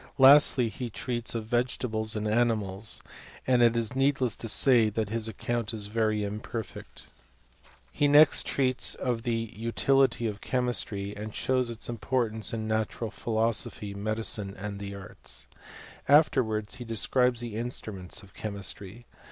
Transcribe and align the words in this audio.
Lastly 0.17 0.67
he 0.69 0.89
tieats 0.89 1.35
of 1.35 1.45
vegetables 1.45 2.15
and 2.15 2.27
animals; 2.27 3.03
and 3.45 3.61
it 3.61 3.77
is 3.77 3.95
needless 3.95 4.35
to 4.37 4.47
say 4.47 4.89
that 4.89 5.09
his 5.09 5.27
account 5.27 5.75
is 5.75 5.85
.very 5.85 6.23
imperfect.• 6.23 7.03
I 7.05 7.69
He 7.91 8.07
next 8.07 8.47
treats 8.47 8.95
of 8.95 9.21
the 9.21 9.53
utility 9.55 10.25
of 10.25 10.41
chemistry, 10.41 11.15
and 11.15 11.35
shows 11.35 11.69
its 11.69 11.87
importance 11.87 12.51
in 12.51 12.67
natural 12.67 13.11
philosophy, 13.11 13.93
medicine, 13.93 14.55
and 14.57 14.79
the 14.79 14.95
arts. 14.95 15.45
Afterwards 16.07 16.77
he 16.77 16.83
describes 16.83 17.39
the 17.41 17.53
instruments 17.55 18.23
of 18.23 18.33
chemistry. 18.33 19.05